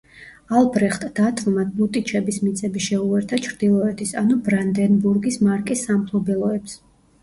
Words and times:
ალბრეხტ 0.61 1.03
დათვმა 1.19 1.65
ლუტიჩების 1.81 2.41
მიწები 2.47 2.83
შეუერთა 2.87 3.41
ჩრდილოეთის 3.47 4.17
ანუ 4.25 4.41
ბრანდენბურგის 4.51 5.43
მარკის 5.49 5.91
სამფლობელოებს. 5.91 6.81